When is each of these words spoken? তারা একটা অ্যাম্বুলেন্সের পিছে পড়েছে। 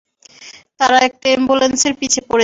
তারা 0.79 0.97
একটা 1.07 1.27
অ্যাম্বুলেন্সের 1.29 1.93
পিছে 1.99 2.19
পড়েছে। 2.21 2.39